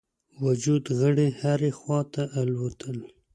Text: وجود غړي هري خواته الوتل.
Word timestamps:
وجود 0.43 0.83
غړي 0.99 1.27
هري 1.41 1.71
خواته 1.79 2.23
الوتل. 2.41 2.97